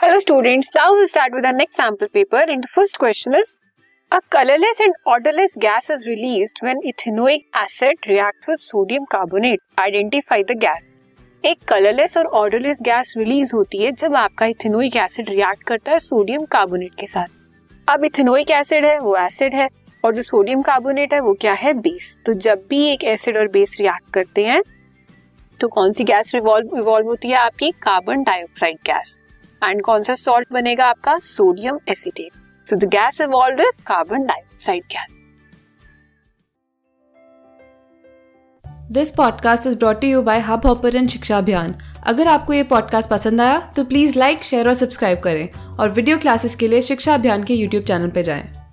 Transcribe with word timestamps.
Hello 0.00 0.18
students 0.20 0.68
now 0.76 0.94
we 0.96 1.06
start 1.06 1.34
with 1.34 1.44
an 1.44 1.60
example 1.60 2.06
paper 2.12 2.50
and 2.50 2.62
the 2.62 2.66
first 2.74 2.96
question 2.98 3.34
is 3.34 3.52
a 4.12 4.18
colourless 4.32 4.80
and 4.80 4.94
odourless 5.06 5.54
gas 5.58 5.90
is 5.90 6.08
released 6.08 6.58
when 6.64 6.80
ethanoic 6.84 7.44
acid 7.56 8.08
react 8.08 8.48
with 8.48 8.58
sodium 8.60 9.04
carbonate 9.10 9.60
identify 9.78 10.42
the 10.42 10.56
gas 10.58 11.44
एक 11.44 11.58
colourless 11.68 12.16
और 12.16 12.26
odourless 12.40 12.78
gas 12.82 13.12
release 13.16 13.54
होती 13.54 13.82
है 13.82 13.92
जब 13.94 14.16
आपका 14.16 14.46
ethanoic 14.46 14.96
acid 14.96 15.28
react 15.30 15.62
करता 15.68 15.92
है 15.92 15.98
sodium 15.98 16.46
carbonate 16.52 16.94
के 17.00 17.06
साथ। 17.06 17.26
अब 17.88 18.04
इथेनोइक 18.04 18.50
एसिड 18.52 18.84
है, 18.84 18.98
वो 18.98 19.16
एसिड 19.18 19.54
है, 19.54 19.68
और 20.04 20.14
जो 20.14 20.22
सोडियम 20.22 20.62
कार्बोनेट 20.62 21.14
है, 21.14 21.20
वो 21.20 21.34
क्या 21.40 21.52
है? 21.54 21.74
बेस 21.74 22.16
तो 22.26 22.34
जब 22.40 22.66
भी 22.70 22.84
एक 22.88 23.04
एसिड 23.14 23.36
और 23.36 23.48
बेस 23.50 23.76
रिएक्ट 23.80 24.12
करते 24.14 24.46
हैं 24.46 24.62
तो 25.60 25.68
कौन 25.70 25.92
सी 25.92 26.04
गैस 26.04 26.34
इवॉल्व 26.34 27.06
होती 27.06 27.28
है? 27.28 27.36
आपकी 27.36 27.70
कार्बन 27.82 28.22
डाइऑक्साइड 28.22 28.78
गैस 28.86 29.18
एंड 29.64 29.82
कौन 29.82 30.02
सा 30.02 30.14
सॉल्ट 30.14 30.52
बनेगा 30.52 30.86
आपका? 30.86 31.16
Sodium 31.18 31.78
acetate 31.88 32.68
so 32.70 32.76
the 32.76 32.84
gas 32.84 33.20
evolve 33.20 33.60
is 33.60 33.80
carbon 33.82 34.26
dioxide 34.26 34.82
gas 34.84 35.16
this 38.92 39.10
podcast 39.10 39.66
is 39.66 39.76
brought 39.78 40.04
you 40.04 40.22
by 40.22 40.40
Hubhopper 40.66 41.06
Shiksha 41.06 41.38
Abhiyan 41.38 41.74
अगर 42.06 42.26
आपको 42.26 42.52
ये 42.52 42.62
पॉडकास्ट 42.62 43.10
पसंद 43.10 43.40
आया 43.40 43.58
तो 43.76 43.84
प्लीज़ 43.84 44.18
लाइक 44.18 44.44
शेयर 44.44 44.68
और 44.68 44.74
सब्सक्राइब 44.74 45.20
करें। 45.20 45.76
और 45.76 45.90
वीडियो 45.90 46.18
क्लासेस 46.18 46.56
के 46.56 46.68
लिए 46.68 46.82
शिक्षा 46.82 47.14
अभियान 47.14 47.44
के 47.44 47.54
यूट्यूब 47.54 47.84
चैनल 47.84 48.10
पर 48.10 48.22
जाएँ। 48.22 48.69